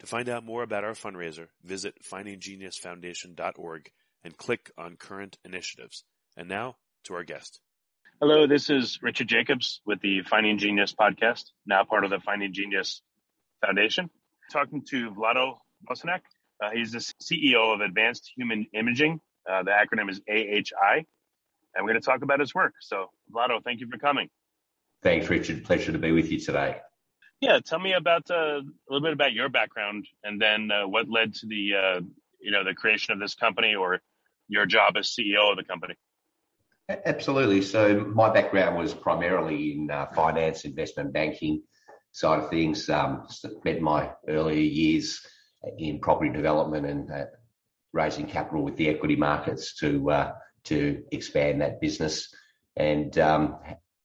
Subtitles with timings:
[0.00, 3.90] To find out more about our fundraiser, visit findinggeniusfoundation.org
[4.24, 6.04] and click on current initiatives.
[6.36, 7.60] And now to our guest.
[8.20, 12.52] Hello, this is Richard Jacobs with the Finding Genius podcast, now part of the Finding
[12.52, 13.02] Genius
[13.64, 14.10] Foundation.
[14.52, 15.56] Talking to Vlado
[15.88, 16.20] Bosanac.
[16.62, 19.20] Uh, he's the CEO of Advanced Human Imaging.
[19.48, 21.04] Uh, the acronym is AHI.
[21.74, 22.74] And we're going to talk about his work.
[22.80, 24.28] So, Vlado, thank you for coming.
[25.02, 25.64] Thanks, Richard.
[25.64, 26.76] Pleasure to be with you today.
[27.40, 31.08] Yeah, tell me about uh, a little bit about your background, and then uh, what
[31.08, 32.00] led to the uh,
[32.40, 34.00] you know the creation of this company or
[34.48, 35.94] your job as CEO of the company.
[36.88, 37.62] Absolutely.
[37.62, 41.62] So my background was primarily in uh, finance, investment banking
[42.12, 42.88] side of things.
[42.90, 45.20] Um, spent my earlier years
[45.78, 47.24] in property development and uh,
[47.92, 50.32] raising capital with the equity markets to uh,
[50.64, 52.34] to expand that business,
[52.76, 53.56] and um,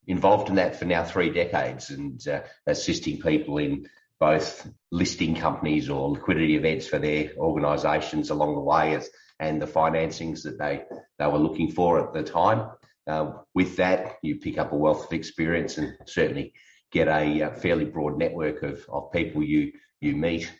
[0.09, 3.87] involved in that for now three decades and uh, assisting people in
[4.19, 9.09] both listing companies or liquidity events for their organisations along the way as,
[9.39, 10.83] and the financings that they,
[11.19, 12.69] they were looking for at the time.
[13.07, 16.53] Uh, with that, you pick up a wealth of experience and certainly
[16.91, 19.71] get a, uh, fairly broad network of, of people you,
[20.01, 20.51] you meet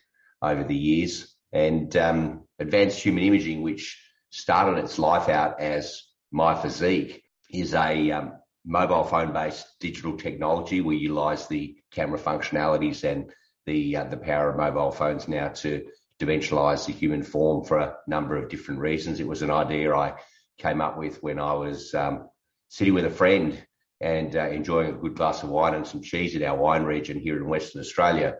[0.42, 1.36] over the years.
[1.52, 4.00] And um, advanced human imaging, which
[4.30, 8.34] started its life out as my physique, is a um,
[8.70, 10.80] mobile phone based digital technology.
[10.80, 13.32] We utilize the camera functionalities and
[13.66, 15.86] the uh, the power of mobile phones now to
[16.20, 19.20] dimensionalize the human form for a number of different reasons.
[19.20, 20.14] It was an idea I
[20.60, 22.30] came up with when I was um,
[22.68, 23.62] sitting with a friend
[24.02, 27.20] and uh, enjoying a good glass of wine and some cheese in our wine region
[27.20, 28.36] here in Western Australia.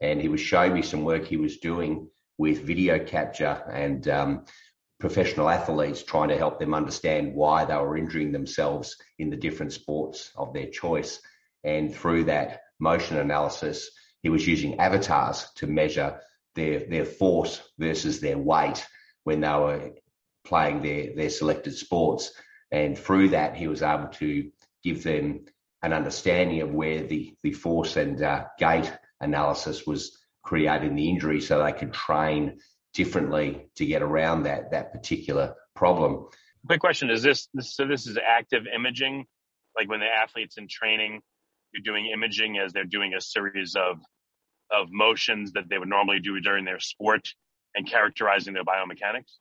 [0.00, 4.44] And he was showing me some work he was doing with video capture and um,
[5.00, 9.72] professional athletes trying to help them understand why they were injuring themselves in the different
[9.72, 11.20] sports of their choice.
[11.64, 13.90] And through that motion analysis,
[14.22, 16.20] he was using avatars to measure
[16.54, 18.84] their, their force versus their weight
[19.24, 19.92] when they were
[20.44, 22.32] playing their, their selected sports.
[22.72, 24.50] And through that, he was able to
[24.82, 25.44] give them
[25.82, 31.40] an understanding of where the, the force and uh, gait analysis was creating the injury
[31.40, 32.58] so they could train
[32.98, 36.26] differently to get around that that particular problem.
[36.66, 37.86] Quick question: Is this, this so?
[37.86, 39.24] This is active imaging,
[39.76, 41.20] like when the athletes in training,
[41.72, 44.00] you're doing imaging as they're doing a series of
[44.70, 47.28] of motions that they would normally do during their sport
[47.74, 49.32] and characterizing their biomechanics.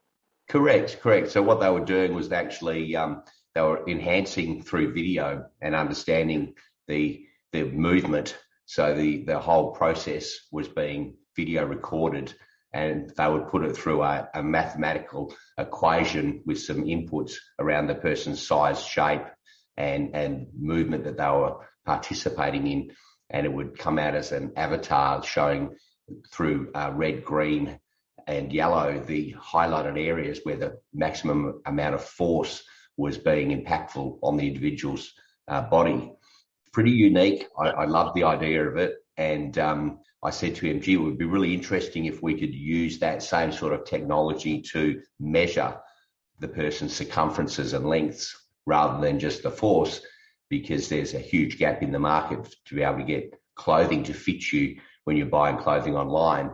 [0.48, 1.31] Correct, correct.
[1.31, 3.24] So what they were doing was actually um,
[3.56, 6.54] they were enhancing through video and understanding
[6.88, 8.38] the the movement.
[8.66, 12.36] So the the whole process was being video recorded
[12.78, 17.96] and they would put it through a, a, mathematical equation with some inputs around the
[17.96, 19.24] person's size, shape,
[19.76, 22.92] and and movement that they were participating in,
[23.32, 25.76] and it would come out as an avatar showing
[26.32, 27.80] through uh, red, green,
[28.28, 32.64] and yellow the highlighted areas where the maximum amount of force
[32.96, 35.12] was being impactful on the individual's
[35.48, 36.14] uh, body.
[36.74, 37.48] Pretty unique.
[37.60, 40.98] I, I love the idea of it, and um, I said to him, gee, it
[40.98, 45.78] would be really interesting if we could use that same sort of technology to measure
[46.40, 48.36] the person's circumferences and lengths
[48.66, 50.02] rather than just the force,
[50.50, 54.14] because there's a huge gap in the market to be able to get clothing to
[54.14, 56.52] fit you when you're buying clothing online.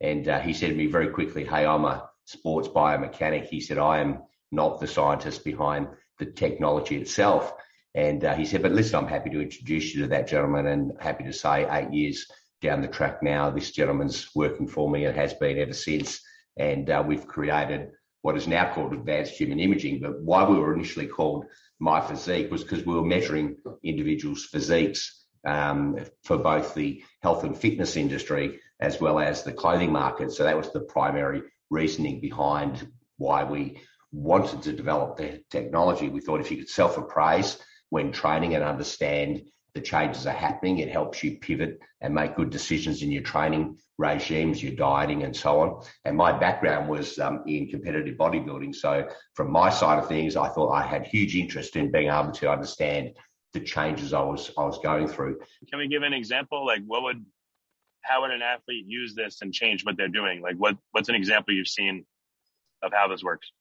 [0.00, 3.46] And uh, he said to me very quickly, Hey, I'm a sports biomechanic.
[3.46, 4.22] He said, I am
[4.52, 5.88] not the scientist behind
[6.18, 7.52] the technology itself.
[7.94, 10.92] And uh, he said, But listen, I'm happy to introduce you to that gentleman and
[11.00, 12.26] happy to say eight years
[12.60, 16.20] down the track now, this gentleman's working for me and has been ever since.
[16.56, 17.90] And uh, we've created
[18.22, 20.00] what is now called advanced human imaging.
[20.00, 21.44] But why we were initially called
[21.78, 27.56] My Physique was because we were measuring individuals' physiques um, for both the health and
[27.56, 30.32] fitness industry as well as the clothing market.
[30.32, 32.88] So that was the primary reasoning behind
[33.18, 33.78] why we
[34.10, 36.08] wanted to develop the technology.
[36.08, 37.58] We thought if you could self appraise
[37.94, 39.40] when training and understand
[39.74, 43.78] the changes are happening, it helps you pivot and make good decisions in your training
[43.98, 45.80] regimes, your dieting, and so on.
[46.04, 48.74] And my background was um, in competitive bodybuilding.
[48.74, 52.32] So, from my side of things, I thought I had huge interest in being able
[52.32, 53.10] to understand
[53.52, 55.38] the changes I was I was going through.
[55.70, 56.66] Can we give an example?
[56.66, 57.24] Like, what would
[58.00, 60.42] how would an athlete use this and change what they're doing?
[60.42, 62.04] Like, what what's an example you've seen
[62.82, 63.52] of how this works?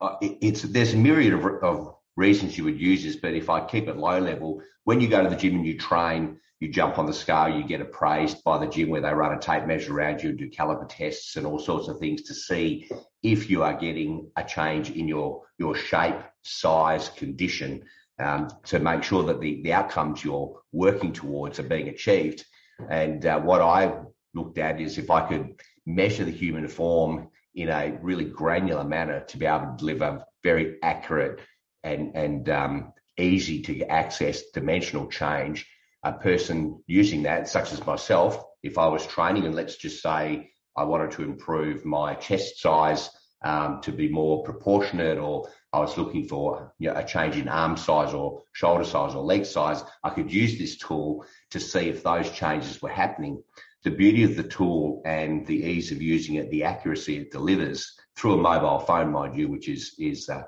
[0.00, 3.50] Uh, it, it's there's a myriad of, of reasons you would use this, but if
[3.50, 6.68] I keep it low level, when you go to the gym and you train, you
[6.68, 9.66] jump on the scale, you get appraised by the gym where they run a tape
[9.66, 12.88] measure around you, and do caliper tests and all sorts of things to see
[13.22, 17.82] if you are getting a change in your your shape, size, condition,
[18.18, 22.44] um, to make sure that the, the outcomes you're working towards are being achieved.
[22.88, 24.00] And uh, what I
[24.34, 29.20] looked at is if I could measure the human form in a really granular manner
[29.20, 31.40] to be able to deliver very accurate
[31.84, 35.66] and and um, easy to access dimensional change.
[36.02, 40.50] A person using that, such as myself, if I was training and let's just say
[40.76, 43.08] I wanted to improve my chest size
[43.42, 47.48] um, to be more proportionate, or I was looking for you know, a change in
[47.48, 51.88] arm size or shoulder size or leg size, I could use this tool to see
[51.88, 53.42] if those changes were happening.
[53.82, 57.94] The beauty of the tool and the ease of using it, the accuracy it delivers
[58.16, 60.44] through a mobile phone, mind you, which is is uh,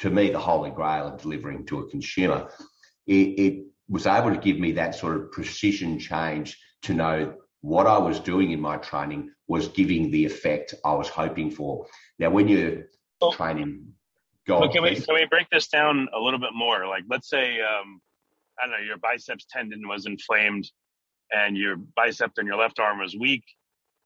[0.00, 2.48] to me the holy grail of delivering to a consumer.
[3.06, 7.86] It, it was able to give me that sort of precision change to know what
[7.86, 11.86] I was doing in my training was giving the effect I was hoping for.
[12.18, 12.84] Now, when you're
[13.20, 13.94] well, training,
[14.46, 16.86] go well, can we can we break this down a little bit more?
[16.86, 18.00] Like, let's say um,
[18.60, 20.70] I don't know, your biceps tendon was inflamed,
[21.32, 23.44] and your bicep and your left arm was weak.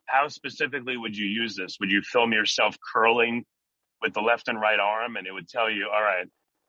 [0.07, 1.77] How specifically would you use this?
[1.81, 3.45] Would you film yourself curling
[4.03, 6.27] with the left and right arm and it would tell you, all right,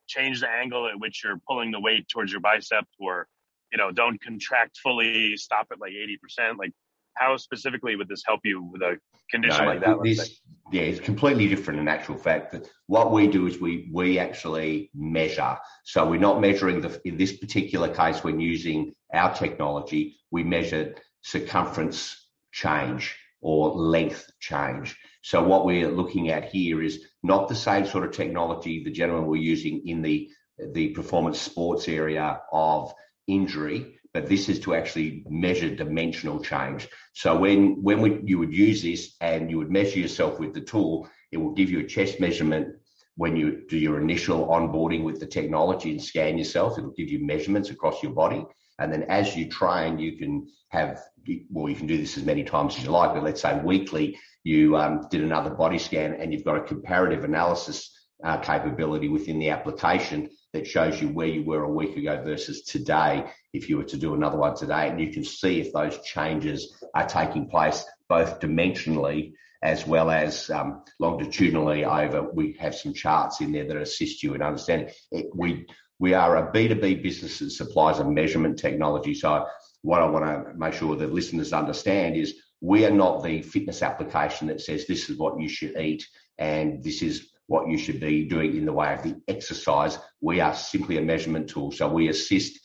[0.07, 3.27] change the angle at which you're pulling the weight towards your bicep or,
[3.71, 5.93] you know, don't contract fully, stop at like
[6.39, 6.57] 80%.
[6.57, 6.71] Like
[7.15, 8.97] how specifically would this help you with a
[9.29, 9.97] condition no, like that?
[10.03, 10.41] This,
[10.71, 12.51] yeah, it's completely different in actual fact.
[12.51, 15.57] That what we do is we we actually measure.
[15.83, 21.01] So we're not measuring the in this particular case when using our technology, we measured
[21.21, 24.97] circumference change or length change.
[25.23, 29.25] So what we're looking at here is not the same sort of technology the gentleman
[29.25, 30.29] we're using in the
[30.73, 32.93] the performance sports area of
[33.27, 36.87] injury, but this is to actually measure dimensional change.
[37.13, 40.61] So when when we, you would use this and you would measure yourself with the
[40.61, 42.75] tool, it will give you a chest measurement
[43.15, 46.77] when you do your initial onboarding with the technology and scan yourself.
[46.77, 48.45] It'll give you measurements across your body.
[48.79, 51.01] And then as you train, you can have,
[51.49, 54.17] well, you can do this as many times as you like, but let's say weekly,
[54.43, 57.91] you um, did another body scan and you've got a comparative analysis
[58.23, 62.63] uh, capability within the application that shows you where you were a week ago versus
[62.63, 64.89] today if you were to do another one today.
[64.89, 70.49] And you can see if those changes are taking place both dimensionally as well as
[70.49, 74.89] um, longitudinally over we have some charts in there that assist you in understanding.
[75.09, 75.65] It, we
[75.99, 79.45] we are a b2b business that supplies a measurement technology so
[79.81, 83.81] what i want to make sure that listeners understand is we are not the fitness
[83.81, 86.07] application that says this is what you should eat
[86.37, 89.97] and this is what you should be doing in the way of the exercise.
[90.21, 91.71] We are simply a measurement tool.
[91.71, 92.59] So we assist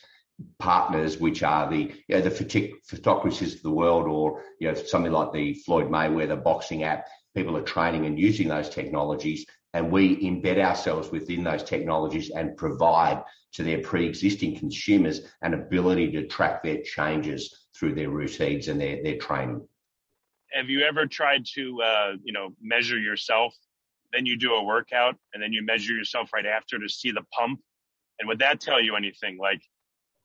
[0.57, 2.31] partners, which are the you know, the
[3.55, 7.07] of the world, or you know something like the Floyd Mayweather boxing app.
[7.35, 12.57] People are training and using those technologies, and we embed ourselves within those technologies and
[12.57, 13.23] provide
[13.53, 19.01] to their pre-existing consumers an ability to track their changes through their routines and their,
[19.03, 19.65] their training.
[20.51, 23.55] Have you ever tried to uh, you know measure yourself?
[24.11, 27.23] Then you do a workout and then you measure yourself right after to see the
[27.37, 27.59] pump.
[28.19, 29.37] And would that tell you anything?
[29.37, 29.61] Like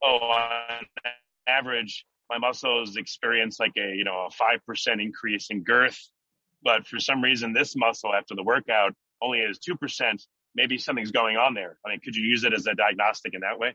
[0.03, 0.87] oh on
[1.47, 5.99] average my muscles experience like a you know a five percent increase in girth,
[6.63, 10.23] but for some reason this muscle after the workout only is two percent.
[10.55, 11.79] Maybe something's going on there.
[11.85, 13.75] I mean, could you use it as a diagnostic in that way?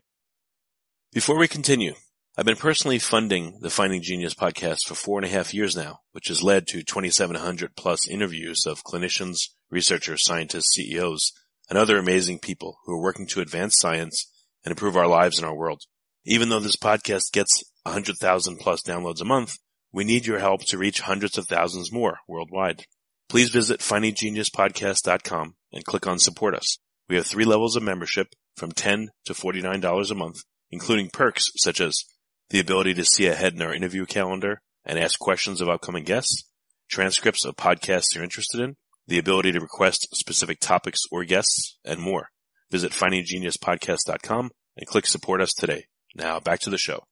[1.12, 1.94] Before we continue,
[2.38, 6.00] I've been personally funding the Finding Genius podcast for four and a half years now,
[6.12, 11.32] which has led to 2,700 plus interviews of clinicians, researchers, scientists, CEOs,
[11.68, 14.30] and other amazing people who are working to advance science
[14.64, 15.82] and improve our lives and our world.
[16.24, 19.58] Even though this podcast gets 100,000 plus downloads a month,
[19.92, 22.84] we need your help to reach hundreds of thousands more worldwide.
[23.30, 26.78] Please visit findinggeniuspodcast.com and click on support us.
[27.08, 30.38] We have three levels of membership from 10 to $49 a month,
[30.72, 32.02] including perks such as
[32.48, 36.42] the ability to see ahead in our interview calendar and ask questions of upcoming guests,
[36.88, 38.74] transcripts of podcasts you're interested in,
[39.06, 42.30] the ability to request specific topics or guests, and more.
[42.72, 45.84] Visit findinggeniuspodcast.com and click support us today.
[46.16, 47.04] Now back to the show.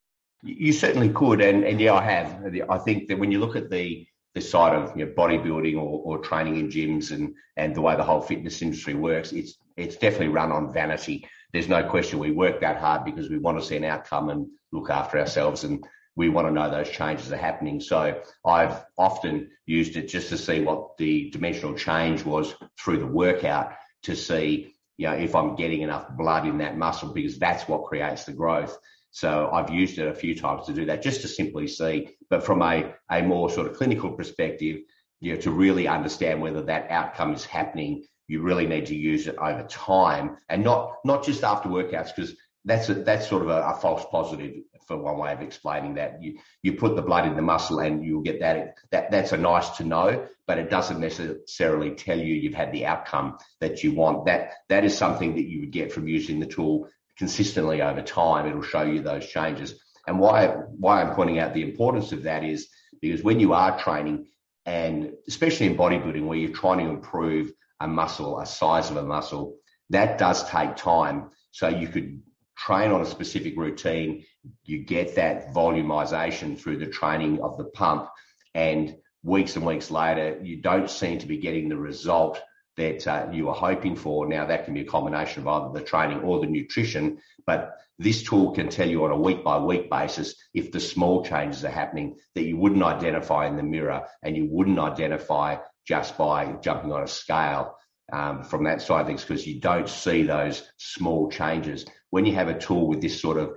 [0.43, 2.45] You certainly could, and, and yeah, I have.
[2.69, 6.03] I think that when you look at the the side of you know, bodybuilding or,
[6.05, 9.97] or training in gyms and and the way the whole fitness industry works, it's it's
[9.97, 11.27] definitely run on vanity.
[11.53, 14.47] There's no question we work that hard because we want to see an outcome and
[14.73, 17.81] look after ourselves, and we want to know those changes are happening.
[17.81, 23.07] So I've often used it just to see what the dimensional change was through the
[23.07, 27.69] workout to see you know, if I'm getting enough blood in that muscle because that's
[27.69, 28.77] what creates the growth.
[29.11, 32.45] So I've used it a few times to do that just to simply see, but
[32.45, 34.81] from a, a more sort of clinical perspective,
[35.21, 39.27] you know, to really understand whether that outcome is happening, you really need to use
[39.27, 42.35] it over time and not, not just after workouts because
[42.65, 46.23] that's a, that's sort of a, a, false positive for one way of explaining that.
[46.23, 48.75] You you put the blood in the muscle and you'll get that.
[48.91, 52.87] That that's a nice to know, but it doesn't necessarily tell you you've had the
[52.87, 54.27] outcome that you want.
[54.27, 56.89] That that is something that you would get from using the tool
[57.19, 58.47] consistently over time.
[58.47, 59.75] It'll show you those changes.
[60.07, 60.47] And why
[60.79, 62.69] why I'm pointing out the importance of that is
[63.01, 64.29] because when you are training,
[64.65, 69.03] and especially in bodybuilding, where you're trying to improve a muscle, a size of a
[69.03, 69.57] muscle,
[69.91, 71.31] that does take time.
[71.51, 72.23] So you could
[72.57, 74.25] train on a specific routine,
[74.65, 78.09] you get that volumization through the training of the pump,
[78.55, 82.41] and weeks and weeks later, you don't seem to be getting the result
[82.79, 84.27] that uh, you were hoping for.
[84.27, 88.23] Now, that can be a combination of either the training or the nutrition, but this
[88.23, 91.71] tool can tell you on a week by week basis if the small changes are
[91.71, 95.57] happening that you wouldn't identify in the mirror and you wouldn't identify
[95.87, 97.77] just by jumping on a scale
[98.13, 101.85] um, from that side of things because you don't see those small changes.
[102.11, 103.51] When you have a tool with this sort of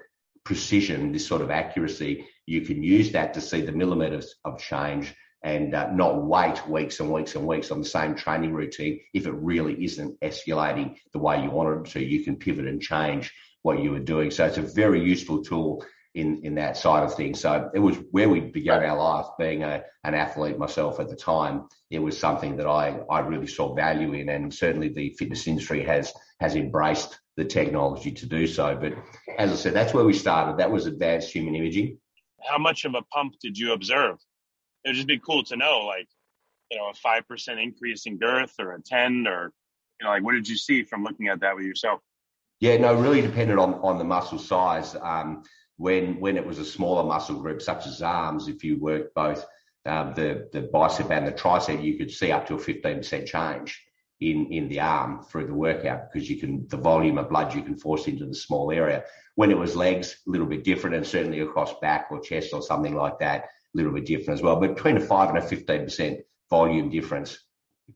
[0.43, 5.13] precision, this sort of accuracy, you can use that to see the millimeters of change
[5.43, 9.25] and uh, not wait weeks and weeks and weeks on the same training routine if
[9.25, 12.03] it really isn't escalating the way you wanted it to.
[12.03, 13.33] You can pivot and change
[13.63, 14.31] what you were doing.
[14.31, 15.83] So it's a very useful tool
[16.13, 17.39] in in that side of things.
[17.39, 21.15] So it was where we began our life being a, an athlete myself at the
[21.15, 21.67] time.
[21.89, 25.83] It was something that I, I really saw value in and certainly the fitness industry
[25.85, 28.75] has has embraced the technology to do so.
[28.75, 28.93] But
[29.37, 30.57] as I said, that's where we started.
[30.57, 31.97] That was advanced human imaging.
[32.41, 34.17] How much of a pump did you observe?
[34.83, 36.07] It would just be cool to know, like,
[36.69, 39.51] you know, a five percent increase in girth or a ten or
[39.99, 42.01] you know, like what did you see from looking at that with yourself?
[42.59, 44.95] Yeah, no, really depended on on the muscle size.
[44.95, 45.43] Um,
[45.77, 49.45] when when it was a smaller muscle group such as arms, if you work both
[49.85, 53.83] um, the the bicep and the tricep, you could see up to a 15% change
[54.19, 57.63] in in the arm through the workout because you can the volume of blood you
[57.63, 59.03] can force into the small area.
[59.35, 62.61] When it was legs, a little bit different, and certainly across back or chest or
[62.61, 64.57] something like that, little bit different as well.
[64.57, 67.37] But between a five and a 15% volume difference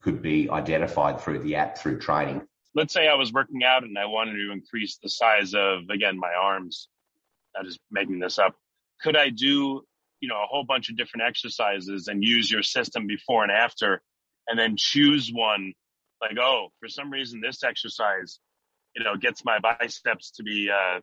[0.02, 2.42] could be identified through the app through training.
[2.74, 6.18] Let's say I was working out and I wanted to increase the size of again
[6.20, 6.90] my arms
[7.58, 8.56] I'm just making this up.
[9.02, 9.84] Could I do,
[10.20, 14.02] you know, a whole bunch of different exercises and use your system before and after
[14.48, 15.74] and then choose one
[16.22, 18.40] like, oh, for some reason this exercise,
[18.96, 21.00] you know, gets my biceps to be uh,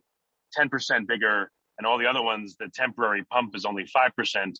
[0.57, 4.55] 10% bigger and all the other ones, the temporary pump is only 5%.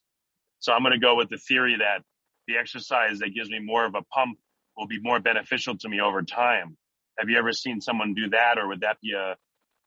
[0.59, 2.03] So I'm going to go with the theory that
[2.47, 4.37] the exercise that gives me more of a pump
[4.77, 6.77] will be more beneficial to me over time.
[7.19, 9.35] Have you ever seen someone do that or would that be a,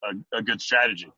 [0.04, 1.11] a, a good strategy?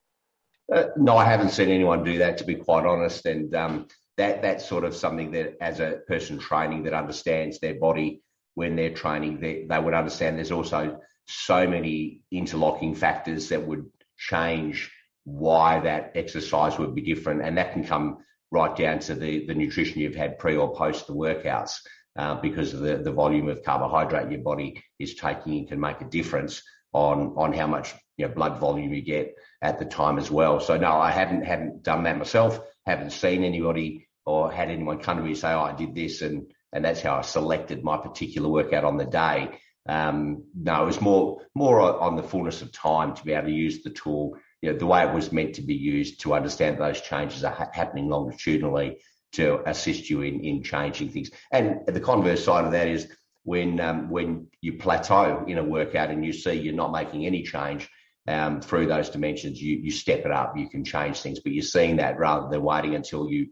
[0.72, 3.26] Uh, no, I haven't seen anyone do that, to be quite honest.
[3.26, 7.74] And um, that that's sort of something that, as a person training that understands their
[7.74, 8.22] body
[8.54, 10.36] when they're training, they, they would understand.
[10.36, 13.86] There's also so many interlocking factors that would
[14.16, 14.92] change
[15.28, 18.18] why that exercise would be different, and that can come
[18.50, 21.75] right down to the the nutrition you've had pre or post the workouts.
[22.18, 26.04] Uh, because of the, the volume of carbohydrate your body is taking can make a
[26.04, 30.30] difference on on how much you know, blood volume you get at the time as
[30.30, 30.58] well.
[30.58, 32.61] So no, I haven't haven't done that myself.
[32.87, 36.23] haven't seen anybody or had anyone come to me and say, "Oh, I did this,"
[36.23, 39.58] and and that's how I selected my particular workout on the day.
[39.88, 43.52] Um, no, it was more more on the fullness of time to be able to
[43.52, 46.78] use the tool, you know, the way it was meant to be used to understand
[46.78, 48.98] those changes are ha- happening longitudinally
[49.32, 51.30] to assist you in in changing things.
[51.52, 53.08] And the converse side of that is
[53.44, 57.42] when um, when you plateau in a workout and you see you're not making any
[57.42, 57.88] change
[58.26, 60.56] um, through those dimensions, you you step it up.
[60.56, 63.48] You can change things, but you're seeing that rather than waiting until you.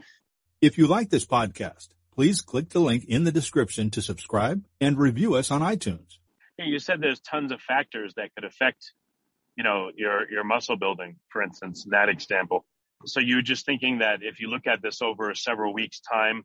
[0.60, 4.98] If you like this podcast, please click the link in the description to subscribe and
[4.98, 6.18] review us on iTunes
[6.64, 8.92] you said there's tons of factors that could affect,
[9.56, 12.64] you know, your your muscle building, for instance, that example.
[13.04, 16.44] So you're just thinking that if you look at this over several weeks' time,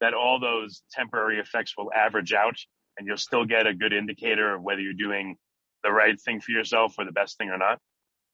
[0.00, 2.56] that all those temporary effects will average out,
[2.98, 5.36] and you'll still get a good indicator of whether you're doing
[5.84, 7.78] the right thing for yourself or the best thing or not.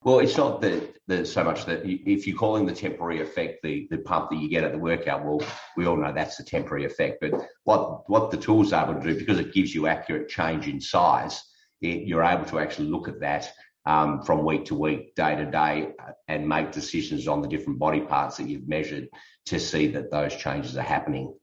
[0.05, 3.87] Well, it's not that there's so much that if you're calling the temporary effect the,
[3.89, 5.41] the pump that you get at the workout, well,
[5.77, 7.19] we all know that's the temporary effect.
[7.21, 10.67] But what, what the tool's are able to do, because it gives you accurate change
[10.67, 11.41] in size,
[11.83, 13.53] it, you're able to actually look at that
[13.87, 15.93] um, from week to week, day to day,
[16.29, 19.09] and make decisions on the different body parts that you've measured
[19.47, 21.35] to see that those changes are happening.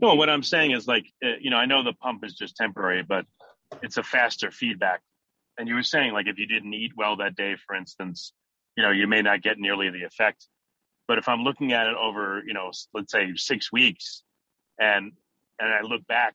[0.00, 2.56] No, what I'm saying is like, uh, you know, I know the pump is just
[2.56, 3.26] temporary, but
[3.82, 5.02] it's a faster feedback
[5.60, 8.32] and you were saying like if you didn't eat well that day, for instance,
[8.76, 10.46] you know, you may not get nearly the effect.
[11.06, 14.22] But if I'm looking at it over, you know, let's say six weeks,
[14.78, 15.12] and
[15.58, 16.34] and I look back,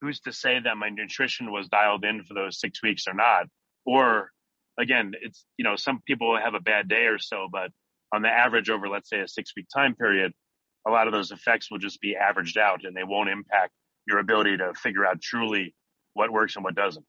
[0.00, 3.46] who's to say that my nutrition was dialed in for those six weeks or not?
[3.84, 4.30] Or
[4.78, 7.70] again, it's you know, some people have a bad day or so, but
[8.12, 10.32] on the average over let's say a six week time period,
[10.86, 13.72] a lot of those effects will just be averaged out and they won't impact
[14.06, 15.74] your ability to figure out truly
[16.14, 17.04] what works and what doesn't.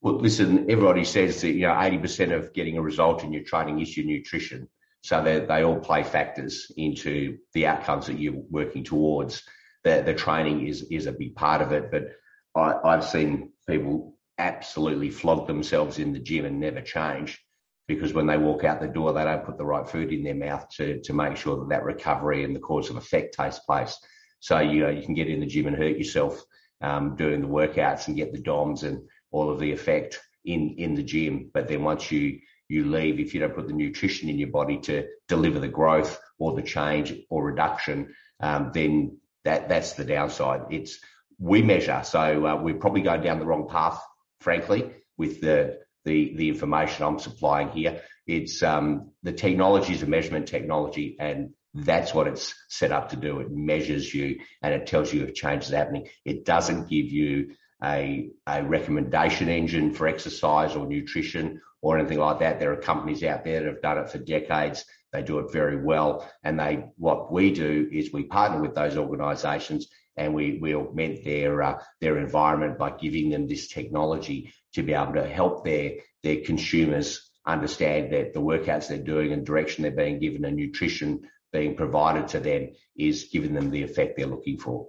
[0.00, 3.80] Well, listen, everybody says that, you know, 80% of getting a result in your training
[3.80, 4.68] is your nutrition.
[5.02, 9.42] So they, they all play factors into the outcomes that you're working towards.
[9.84, 12.08] The, the training is, is a big part of it, but
[12.56, 14.11] I, I've seen people
[14.42, 17.40] absolutely flog themselves in the gym and never change
[17.88, 20.34] because when they walk out the door, they don't put the right food in their
[20.34, 23.98] mouth to, to make sure that that recovery and the cause of effect takes place.
[24.40, 26.42] So, you know, you can get in the gym and hurt yourself
[26.80, 30.94] um, doing the workouts and get the DOMs and all of the effect in in
[30.94, 31.50] the gym.
[31.54, 34.78] But then once you you leave, if you don't put the nutrition in your body
[34.78, 40.62] to deliver the growth or the change or reduction, um, then that that's the downside.
[40.70, 40.98] It's
[41.38, 44.00] we measure, so uh, we're probably going down the wrong path,
[44.42, 48.02] frankly, with the the the information I'm supplying here.
[48.26, 53.16] It's um, the technology is a measurement technology, and that's what it's set up to
[53.16, 53.40] do.
[53.40, 56.08] It measures you and it tells you if change is happening.
[56.24, 62.40] It doesn't give you a, a recommendation engine for exercise or nutrition or anything like
[62.40, 62.60] that.
[62.60, 64.84] There are companies out there that have done it for decades.
[65.12, 66.30] They do it very well.
[66.44, 71.24] And they, what we do is we partner with those organizations and we, we augment
[71.24, 75.92] their, uh, their environment by giving them this technology to be able to help their,
[76.22, 81.22] their consumers understand that the workouts they're doing and direction they're being given and nutrition
[81.52, 84.88] being provided to them is giving them the effect they're looking for.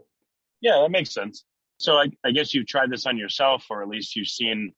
[0.61, 1.43] Yeah, that makes sense.
[1.77, 4.73] So I, I guess you've tried this on yourself, or at least you've seen,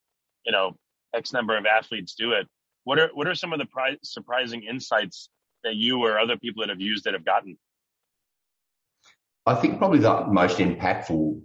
[0.45, 0.75] you know,
[1.13, 2.47] X number of athletes do it.
[2.84, 5.29] What are what are some of the pri- surprising insights
[5.63, 7.58] that you or other people that have used that have gotten?
[9.45, 11.41] I think probably the most impactful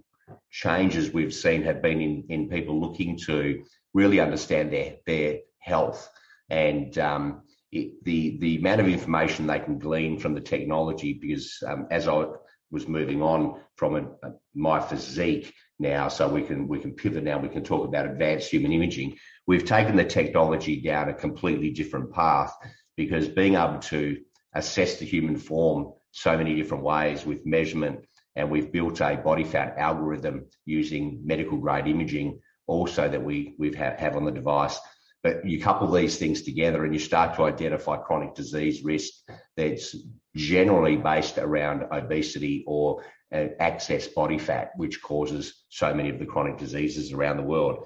[0.49, 6.09] changes we've seen have been in, in people looking to really understand their their health
[6.49, 11.13] and um, it, the the amount of information they can glean from the technology.
[11.13, 12.25] Because um, as I
[12.71, 17.23] was moving on from a, a, my physique now, so we can we can pivot
[17.23, 17.39] now.
[17.39, 19.17] We can talk about advanced human imaging.
[19.47, 22.53] We've taken the technology down a completely different path
[22.97, 24.17] because being able to
[24.53, 29.43] assess the human form so many different ways with measurement, and we've built a body
[29.43, 34.79] fat algorithm using medical grade imaging also that we we've ha- have on the device
[35.23, 39.11] but you couple these things together and you start to identify chronic disease risk
[39.55, 39.95] that's
[40.35, 46.25] generally based around obesity or uh, excess body fat, which causes so many of the
[46.25, 47.85] chronic diseases around the world.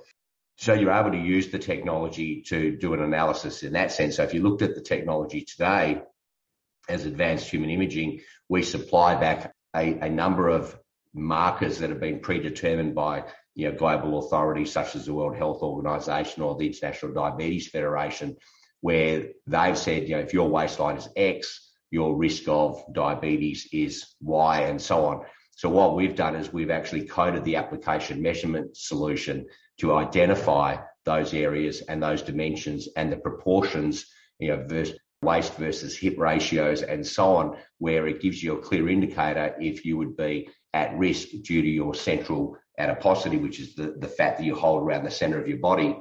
[0.58, 4.16] So you're able to use the technology to do an analysis in that sense.
[4.16, 6.02] So if you looked at the technology today
[6.90, 10.78] as advanced human imaging, we supply back a, a number of
[11.14, 15.62] markers that have been predetermined by you know, global authorities such as the World Health
[15.62, 18.36] Organization or the International Diabetes Federation,
[18.82, 24.16] where they've said, you know, if your waistline is X, your risk of diabetes is
[24.22, 25.26] Y and so on.
[25.52, 29.46] So what we've done is we've actually coded the application measurement solution
[29.80, 34.06] to identify those areas and those dimensions and the proportions,
[34.40, 38.62] you know, versus waist versus hip ratios and so on, where it gives you a
[38.62, 43.76] clear indicator if you would be at risk due to your central adiposity, which is
[43.76, 45.98] the, the fat that you hold around the center of your body.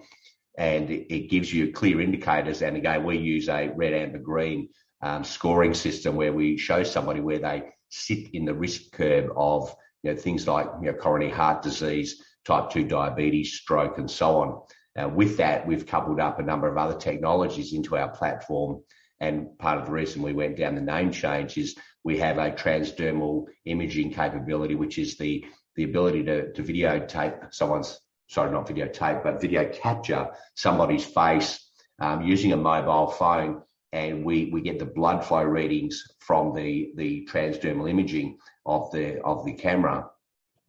[0.56, 2.62] And it, gives you clear indicators.
[2.62, 4.68] And again, we use a red, amber, green
[5.02, 9.74] um, scoring system where we show somebody where they sit in the risk curve of
[10.04, 14.36] you know, things like you know, coronary heart disease, type 2 diabetes, stroke, and so
[14.40, 14.60] on.
[14.96, 18.80] Uh, with that, we've coupled up a number of other technologies into our platform.
[19.20, 22.50] And part of the reason we went down the name change is we have a
[22.50, 25.44] transdermal imaging capability, which is the,
[25.76, 27.98] the ability to, to videotape someone's,
[28.28, 31.64] sorry, not videotape, but video capture somebody's face
[32.00, 33.62] um, using a mobile phone.
[33.92, 39.22] And we, we get the blood flow readings from the, the transdermal imaging of the,
[39.22, 40.10] of the camera.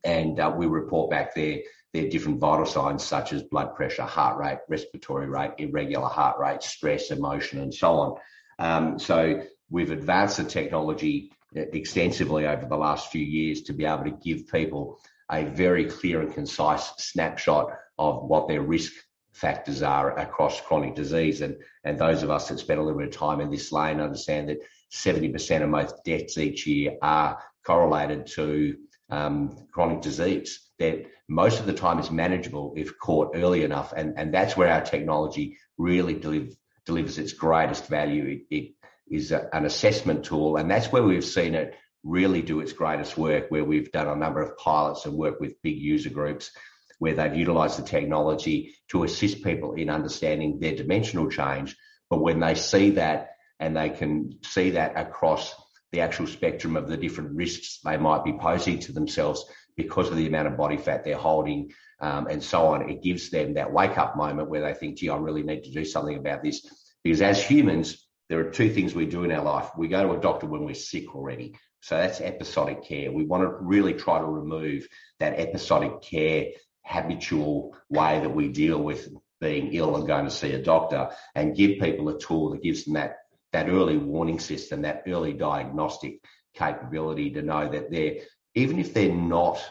[0.03, 1.62] And uh, we report back their,
[1.95, 6.62] their different vital signs such as blood pressure, heart rate, respiratory rate, irregular heart rate,
[6.62, 8.17] stress, emotion, and so on.
[8.60, 14.03] Um, so we've advanced the technology extensively over the last few years to be able
[14.03, 14.99] to give people
[15.31, 18.91] a very clear and concise snapshot of what their risk
[19.31, 21.39] factors are across chronic disease.
[21.39, 21.55] And,
[21.86, 24.49] and those of us that spend a little bit of time in this lane understand
[24.49, 24.60] that
[24.93, 28.75] 70% of most deaths each year are correlated to
[29.10, 30.60] um, chronic disease.
[30.77, 33.93] That most of the time is manageable if caught early enough.
[33.95, 36.51] And, and that's where our technology really deliver,
[36.85, 38.41] delivers its greatest value.
[38.49, 38.71] It, it
[39.09, 43.17] is a, an assessment tool, and that's where we've seen it really do its greatest
[43.17, 46.51] work, where we've done a number of pilots and work with big user groups
[46.99, 51.75] where they've utilized the technology to assist people in understanding their dimensional change.
[52.09, 55.53] But when they see that and they can see that across
[55.91, 59.45] the actual spectrum of the different risks they might be posing to themselves
[59.77, 63.29] because of the amount of body fat they're holding um, and so on, it gives
[63.29, 66.17] them that wake up moment where they think, gee, I really need to do something
[66.17, 66.65] about this.
[67.03, 69.69] Because as humans, there are two things we do in our life.
[69.77, 71.55] We go to a doctor when we're sick already.
[71.81, 73.11] So that's episodic care.
[73.11, 74.87] We want to really try to remove
[75.19, 76.47] that episodic care
[76.83, 79.07] habitual way that we deal with
[79.39, 82.85] being ill and going to see a doctor and give people a tool that gives
[82.85, 83.17] them that,
[83.55, 86.19] that early warning system, that early diagnostic
[86.53, 88.17] capability to know that they're,
[88.53, 89.63] even if they're not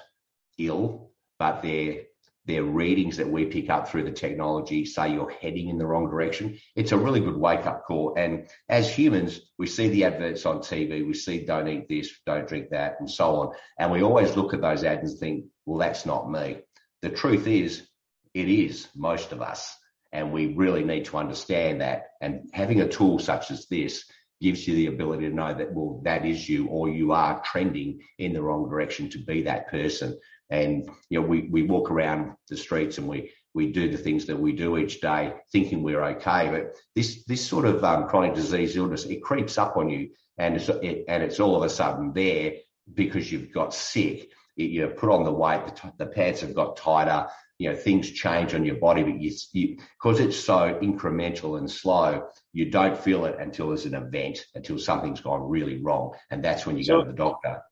[0.59, 2.05] ill, but they're
[2.47, 6.09] their readings that we pick up through the technology say you're heading in the wrong
[6.09, 8.15] direction, it's a really good wake up call.
[8.17, 12.49] And as humans, we see the adverts on TV, we see don't eat this, don't
[12.49, 13.53] drink that, and so on.
[13.79, 16.59] And we always look at those ads and think, well, that's not me.
[17.03, 17.87] The truth is,
[18.33, 19.75] it is most of us.
[20.15, 22.13] And we really need to understand that.
[22.23, 24.05] And having a tool such as this
[24.41, 28.01] gives you the ability to know that, well, that is you, or you are trending
[28.19, 30.19] in the wrong direction to be that person.
[30.51, 34.27] And you know, we, we walk around the streets and we we do the things
[34.27, 36.49] that we do each day, thinking we're okay.
[36.51, 40.57] But this this sort of um, chronic disease illness it creeps up on you, and
[40.57, 42.55] it's it, and it's all of a sudden there
[42.93, 44.31] because you've got sick.
[44.57, 47.29] It, you put on the weight, the, the, pants have got tighter.
[47.59, 52.29] You know things change on your body, but you because it's so incremental and slow,
[52.53, 56.67] you don't feel it until there's an event, until something's gone really wrong, and that's
[56.67, 57.63] when you so, go to the doctor.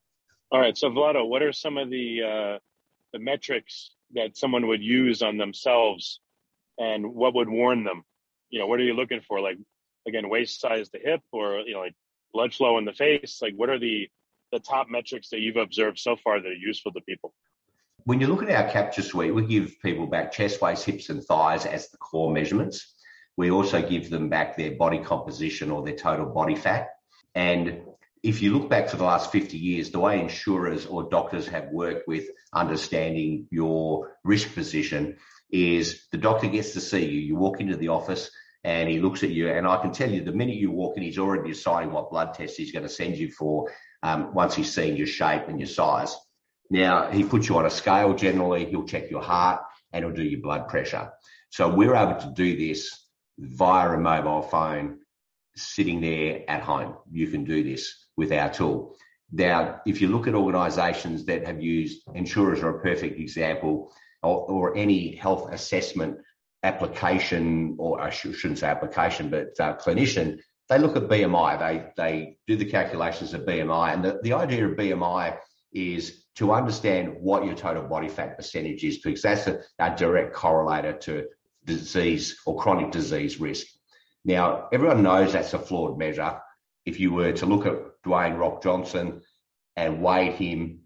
[0.52, 0.76] All right.
[0.76, 2.58] So Vlado, what are some of the uh,
[3.12, 6.20] the metrics that someone would use on themselves,
[6.78, 8.04] and what would warn them?
[8.50, 9.40] You know, what are you looking for?
[9.40, 9.58] Like
[10.06, 11.94] again, waist size to hip, or you know, like
[12.32, 13.38] blood flow in the face.
[13.42, 14.08] Like, what are the
[14.52, 17.32] the top metrics that you've observed so far that are useful to people?
[18.04, 21.22] When you look at our capture suite, we give people back chest, waist, hips, and
[21.22, 22.94] thighs as the core measurements.
[23.36, 26.88] We also give them back their body composition or their total body fat.
[27.34, 27.82] And
[28.22, 31.68] if you look back for the last 50 years, the way insurers or doctors have
[31.68, 35.16] worked with understanding your risk position
[35.50, 37.20] is the doctor gets to see you.
[37.20, 38.30] You walk into the office
[38.64, 41.02] and he looks at you, and I can tell you the minute you walk in,
[41.02, 43.72] he's already deciding what blood test he's going to send you for
[44.04, 46.16] um, once he's seen your shape and your size.
[46.70, 50.22] Now, he puts you on a scale generally, he'll check your heart and he'll do
[50.22, 51.12] your blood pressure.
[51.50, 53.06] So we're able to do this
[53.38, 55.00] via a mobile phone
[55.54, 56.96] sitting there at home.
[57.10, 58.96] You can do this with our tool.
[59.30, 64.50] Now, if you look at organisations that have used insurers are a perfect example, or,
[64.50, 66.18] or any health assessment
[66.62, 71.58] application, or I shouldn't say application, but uh, clinician, they look at BMI.
[71.58, 75.38] They they do the calculations of BMI, and the, the idea of BMI
[75.72, 80.34] is to understand what your total body fat percentage is, because that's a, a direct
[80.34, 81.26] correlator to
[81.64, 83.66] disease or chronic disease risk.
[84.24, 86.40] Now, everyone knows that's a flawed measure
[86.84, 89.22] if you were to look at Dwayne Rock Johnson
[89.76, 90.80] and weigh him,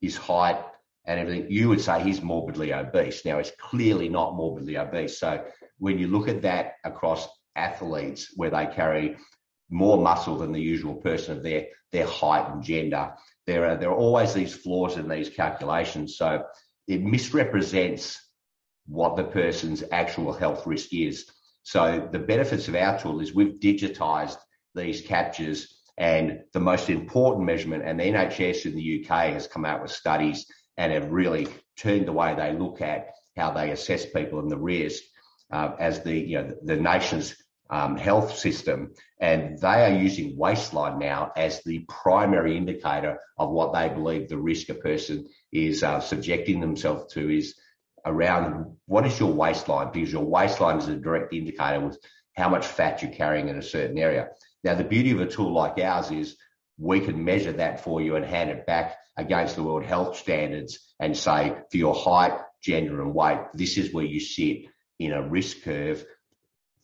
[0.00, 0.62] his height
[1.06, 3.24] and everything, you would say he's morbidly obese.
[3.24, 5.18] Now, it's clearly not morbidly obese.
[5.18, 5.44] So
[5.78, 9.16] when you look at that across athletes where they carry
[9.70, 13.14] more muscle than the usual person of their their height and gender.
[13.48, 16.44] There are there are always these flaws in these calculations, so
[16.86, 18.20] it misrepresents
[18.86, 21.30] what the person's actual health risk is.
[21.62, 24.36] So the benefits of our tool is we've digitized
[24.74, 29.64] these captures and the most important measurement, and the NHS in the UK has come
[29.64, 30.44] out with studies
[30.76, 34.58] and have really turned the way they look at how they assess people and the
[34.58, 35.02] risk
[35.50, 37.34] uh, as the you know the nation's
[37.70, 43.72] um, health system, and they are using waistline now as the primary indicator of what
[43.74, 47.54] they believe the risk a person is uh, subjecting themselves to is
[48.04, 51.98] around what is your waistline because your waistline is a direct indicator with
[52.36, 54.28] how much fat you're carrying in a certain area.
[54.64, 56.36] Now, the beauty of a tool like ours is
[56.78, 60.78] we can measure that for you and hand it back against the World Health Standards
[61.00, 64.66] and say, for your height, gender, and weight, this is where you sit
[64.98, 66.04] in a risk curve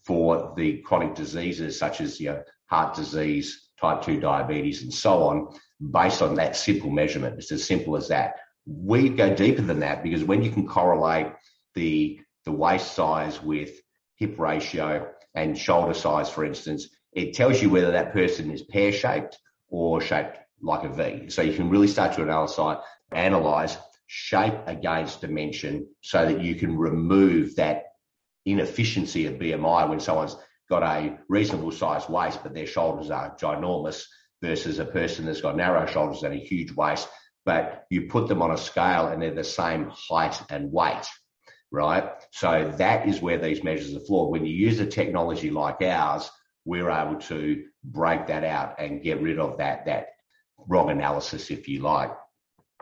[0.04, 5.24] for the chronic diseases such as you know, heart disease, type 2 diabetes, and so
[5.24, 5.48] on,
[5.90, 7.38] based on that simple measurement.
[7.38, 8.34] It's as simple as that.
[8.66, 11.32] We go deeper than that because when you can correlate
[11.74, 13.70] the, the waist size with
[14.16, 18.92] hip ratio and shoulder size, for instance, it tells you whether that person is pear
[18.92, 19.38] shaped
[19.68, 21.30] or shaped like a V.
[21.30, 22.78] So you can really start to analyze,
[23.12, 27.84] analyze shape against dimension so that you can remove that
[28.44, 30.36] inefficiency of BMI when someone's
[30.68, 34.04] got a reasonable sized waist, but their shoulders are ginormous
[34.42, 37.08] versus a person that's got narrow shoulders and a huge waist.
[37.44, 41.06] But you put them on a scale and they're the same height and weight,
[41.70, 42.10] right?
[42.32, 44.30] So that is where these measures are flawed.
[44.30, 46.30] When you use a technology like ours,
[46.64, 50.08] we're able to break that out and get rid of that, that
[50.66, 52.10] wrong analysis, if you like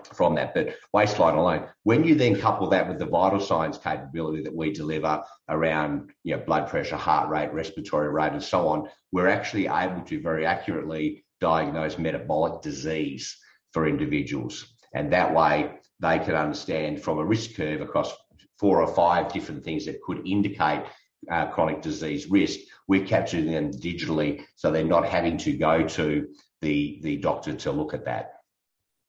[0.07, 0.55] from that.
[0.55, 4.73] But waistline alone, when you then couple that with the vital signs capability that we
[4.73, 9.67] deliver around you know, blood pressure, heart rate, respiratory rate, and so on, we're actually
[9.67, 13.37] able to very accurately diagnose metabolic disease
[13.73, 14.67] for individuals.
[14.95, 18.13] And that way they can understand from a risk curve across
[18.59, 20.85] four or five different things that could indicate
[21.31, 22.61] uh, chronic disease risk.
[22.89, 26.29] We're capturing them digitally so they're not having to go to
[26.61, 28.35] the, the doctor to look at that.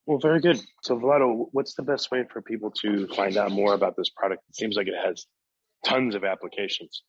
[0.05, 0.59] Well, very good.
[0.81, 4.43] So, Vlado, what's the best way for people to find out more about this product?
[4.49, 5.25] It seems like it has
[5.85, 7.03] tons of applications.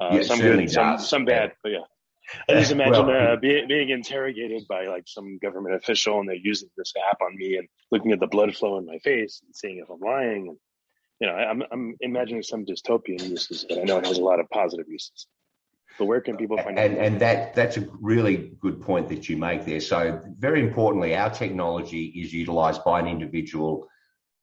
[0.00, 1.78] Uh, yeah, some good, some, some bad, but yeah.
[2.48, 6.36] I just imagine well, uh, being, being interrogated by like some government official and they're
[6.36, 9.54] using this app on me and looking at the blood flow in my face and
[9.54, 10.48] seeing if I'm lying.
[10.48, 10.56] And,
[11.20, 14.40] you know, I'm, I'm imagining some dystopian uses, but I know it has a lot
[14.40, 15.26] of positive uses.
[15.98, 19.36] But where can people find and, and that that's a really good point that you
[19.36, 19.80] make there.
[19.80, 23.86] So very importantly, our technology is utilized by an individual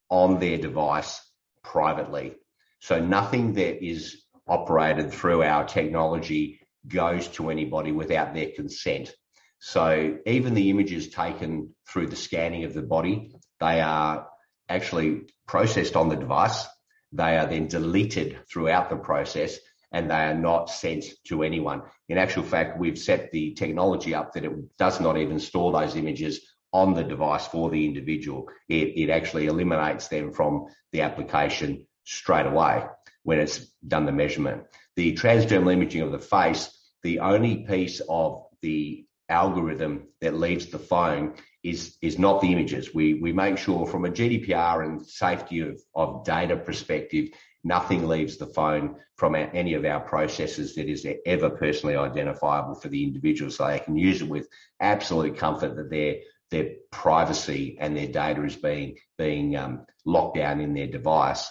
[0.10, 1.22] on their device
[1.64, 2.36] privately.
[2.80, 9.14] So nothing that is operated through our technology goes to anybody without their consent.
[9.60, 14.28] So even the images taken through the scanning of the body, they are
[14.68, 16.66] actually processed on the device.
[17.12, 19.60] They are then deleted throughout the process
[19.92, 21.84] and they are not sent to anyone.
[22.10, 25.96] In actual fact, we've set the technology up that it does not even store those
[25.96, 26.42] images
[26.74, 28.48] on the device for the individual.
[28.70, 32.86] It, it actually eliminates them from the application straight away
[33.24, 34.64] when it's done the measurement.
[34.96, 36.72] The transdermal imaging of the face,
[37.04, 42.94] the only piece of the algorithm that leaves the phone is is not the images.
[42.94, 47.30] We we make sure from a GDPR and safety of, of data perspective,
[47.64, 52.76] Nothing leaves the phone from our, any of our processes that is ever personally identifiable
[52.76, 54.48] for the individual, so they can use it with
[54.80, 56.16] absolute comfort that their
[56.50, 61.50] their privacy and their data is being being um, locked down in their device.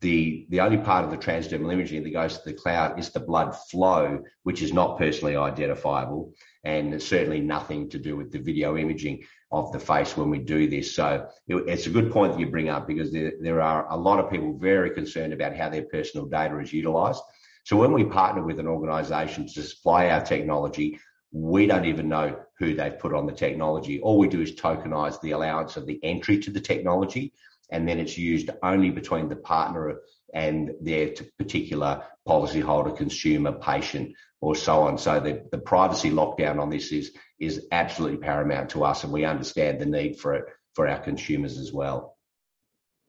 [0.00, 3.20] The the only part of the transdermal imaging that goes to the cloud is the
[3.20, 6.32] blood flow, which is not personally identifiable,
[6.64, 10.68] and certainly nothing to do with the video imaging of the face when we do
[10.68, 10.94] this.
[10.94, 14.18] So it's a good point that you bring up because there, there are a lot
[14.18, 17.22] of people very concerned about how their personal data is utilized.
[17.64, 20.98] So when we partner with an organization to supply our technology,
[21.32, 24.00] we don't even know who they've put on the technology.
[24.00, 27.32] All we do is tokenize the allowance of the entry to the technology,
[27.70, 30.00] and then it's used only between the partner
[30.34, 34.98] and their particular policyholder, consumer, patient, or so on.
[34.98, 39.24] So the, the privacy lockdown on this is is absolutely paramount to us, and we
[39.24, 42.16] understand the need for it for our consumers as well.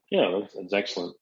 [0.09, 1.15] Yeah, that's excellent.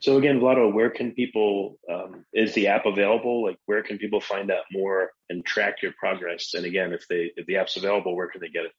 [0.00, 1.78] So again, Vlado, where can people?
[1.92, 3.44] Um, is the app available?
[3.44, 6.54] Like, where can people find out more and track your progress?
[6.54, 8.72] And again, if they if the app's available, where can they get it?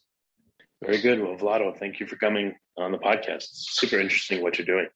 [0.83, 1.21] Very good.
[1.21, 3.49] Well, Vlado, thank you for coming on the podcast.
[3.49, 4.87] It's super interesting what you're doing.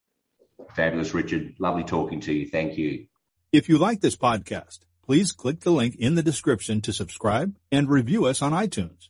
[0.76, 1.56] Fabulous, Richard.
[1.60, 2.48] Lovely talking to you.
[2.48, 3.06] Thank you.
[3.52, 7.90] If you like this podcast, please click the link in the description to subscribe and
[7.90, 9.10] review us on iTunes.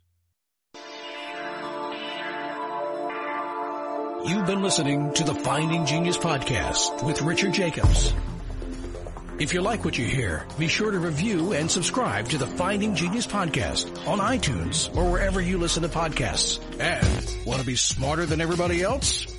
[4.26, 8.14] You've been listening to the Finding Genius podcast with Richard Jacobs.
[9.40, 12.96] If you like what you hear, be sure to review and subscribe to the Finding
[12.96, 16.60] Genius podcast on iTunes or wherever you listen to podcasts.
[16.80, 19.26] And want to be smarter than everybody else?